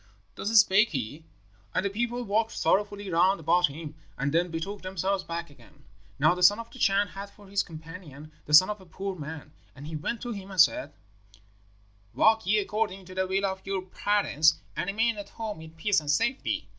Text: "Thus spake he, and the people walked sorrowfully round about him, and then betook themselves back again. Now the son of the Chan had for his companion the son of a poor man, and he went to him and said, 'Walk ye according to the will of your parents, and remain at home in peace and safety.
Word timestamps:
"Thus 0.33 0.49
spake 0.59 0.89
he, 0.89 1.25
and 1.75 1.85
the 1.85 1.89
people 1.91 2.23
walked 2.23 2.53
sorrowfully 2.53 3.11
round 3.11 3.39
about 3.39 3.67
him, 3.67 3.93
and 4.17 4.31
then 4.33 4.49
betook 4.49 4.81
themselves 4.81 5.23
back 5.23 5.51
again. 5.51 5.83
Now 6.17 6.33
the 6.33 6.41
son 6.41 6.57
of 6.57 6.71
the 6.71 6.79
Chan 6.79 7.09
had 7.09 7.29
for 7.29 7.45
his 7.47 7.61
companion 7.61 8.31
the 8.47 8.55
son 8.55 8.71
of 8.71 8.81
a 8.81 8.85
poor 8.87 9.15
man, 9.15 9.51
and 9.75 9.85
he 9.85 9.95
went 9.95 10.19
to 10.23 10.31
him 10.31 10.49
and 10.49 10.59
said, 10.59 10.93
'Walk 12.15 12.47
ye 12.47 12.57
according 12.57 13.05
to 13.05 13.13
the 13.13 13.27
will 13.27 13.45
of 13.45 13.61
your 13.63 13.83
parents, 13.83 14.55
and 14.75 14.87
remain 14.87 15.17
at 15.17 15.29
home 15.29 15.61
in 15.61 15.69
peace 15.75 15.99
and 15.99 16.09
safety. 16.09 16.67